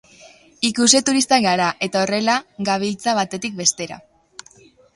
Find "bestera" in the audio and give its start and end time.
3.63-4.03